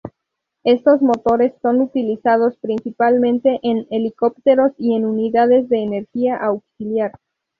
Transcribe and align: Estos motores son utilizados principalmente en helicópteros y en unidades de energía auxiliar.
Estos 0.63 1.03
motores 1.03 1.53
son 1.61 1.79
utilizados 1.81 2.57
principalmente 2.57 3.59
en 3.61 3.85
helicópteros 3.91 4.71
y 4.79 4.95
en 4.95 5.05
unidades 5.05 5.69
de 5.69 5.77
energía 5.83 6.37
auxiliar. 6.37 7.11